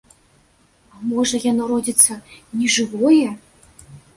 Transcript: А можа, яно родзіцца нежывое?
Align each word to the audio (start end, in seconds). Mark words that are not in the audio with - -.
А 0.95 1.01
можа, 1.09 1.41
яно 1.51 1.67
родзіцца 1.73 2.17
нежывое? 2.63 3.29